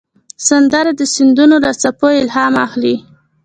سندره 0.47 0.91
د 0.99 1.01
سیندونو 1.13 1.55
له 1.65 1.71
څپو 1.81 2.07
الهام 2.21 2.53
اخلي 2.65 2.95